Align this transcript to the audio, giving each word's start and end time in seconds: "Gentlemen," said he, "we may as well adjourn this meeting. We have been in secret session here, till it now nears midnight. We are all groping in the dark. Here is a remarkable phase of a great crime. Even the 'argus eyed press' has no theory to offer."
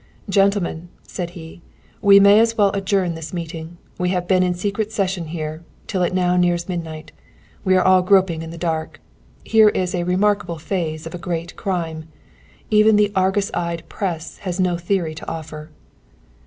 "Gentlemen," 0.29 0.89
said 1.03 1.29
he, 1.37 1.61
"we 2.01 2.19
may 2.19 2.39
as 2.39 2.57
well 2.57 2.71
adjourn 2.73 3.13
this 3.13 3.33
meeting. 3.35 3.77
We 3.99 4.09
have 4.09 4.27
been 4.27 4.41
in 4.41 4.55
secret 4.55 4.91
session 4.91 5.25
here, 5.27 5.63
till 5.85 6.01
it 6.01 6.11
now 6.11 6.35
nears 6.35 6.67
midnight. 6.67 7.11
We 7.63 7.75
are 7.77 7.83
all 7.85 8.01
groping 8.01 8.41
in 8.41 8.49
the 8.49 8.57
dark. 8.57 8.99
Here 9.43 9.69
is 9.69 9.93
a 9.93 10.01
remarkable 10.03 10.57
phase 10.57 11.05
of 11.05 11.13
a 11.13 11.19
great 11.19 11.55
crime. 11.55 12.05
Even 12.71 12.95
the 12.95 13.11
'argus 13.15 13.51
eyed 13.53 13.87
press' 13.89 14.39
has 14.39 14.59
no 14.59 14.75
theory 14.75 15.13
to 15.13 15.29
offer." 15.29 15.69